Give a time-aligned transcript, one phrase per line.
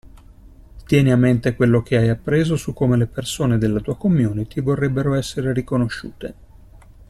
[0.87, 5.13] Tieni a mente quello che hai appreso su come le persone nella tua community vorrebbero
[5.13, 6.33] essere riconosciute.